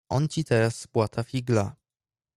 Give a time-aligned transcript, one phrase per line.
[0.09, 1.75] "On ci teraz spłata figla."